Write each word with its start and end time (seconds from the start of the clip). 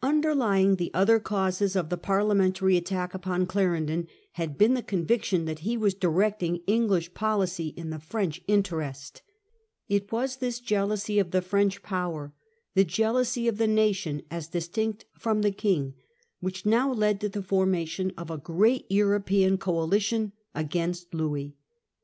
Underlying 0.00 0.76
the 0.76 0.92
other 0.94 1.18
causes 1.18 1.74
of 1.74 1.88
the 1.88 1.96
Parliamentary 1.96 2.76
attack 2.76 3.14
upon 3.14 3.46
Clarendon 3.46 4.06
had 4.34 4.56
been 4.56 4.74
the 4.74 4.80
conviction 4.80 5.44
that 5.46 5.58
he 5.58 5.72
English 5.72 5.80
was 5.94 5.94
directing 5.94 6.58
English 6.68 7.14
policy 7.14 7.74
in 7.76 7.90
the 7.90 7.98
French 7.98 8.36
jealousy 8.46 8.52
of 8.52 8.58
interest. 8.58 9.22
It 9.88 10.12
was 10.12 10.36
this 10.36 10.60
jealousy 10.60 11.18
of 11.18 11.32
the 11.32 11.42
French 11.42 11.78
ranee. 11.78 11.82
power, 11.88 12.32
the 12.76 12.84
jealousy 12.84 13.48
of 13.48 13.58
the 13.58 13.66
nation 13.66 14.22
as 14.30 14.46
distinct 14.46 15.06
from 15.18 15.42
the 15.42 15.50
King, 15.50 15.94
which 16.38 16.64
now 16.64 16.92
led 16.92 17.20
to 17.20 17.28
the 17.28 17.42
formation 17.42 18.12
of 18.16 18.30
a 18.30 18.38
great 18.38 18.86
European 18.88 19.58
coalition 19.58 20.30
against 20.54 21.12
Louis. 21.12 21.56